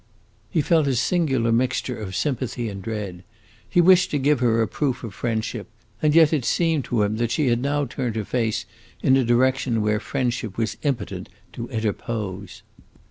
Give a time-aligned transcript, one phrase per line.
[0.49, 3.23] He felt a singular mixture of sympathy and dread;
[3.69, 5.67] he wished to give her a proof of friendship,
[6.01, 8.65] and yet it seemed to him that she had now turned her face
[9.03, 12.63] in a direction where friendship was impotent to interpose.